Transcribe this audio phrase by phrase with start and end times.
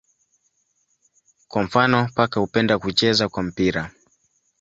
[1.47, 3.91] Kwa mfano paka hupenda kucheza kwa mpira.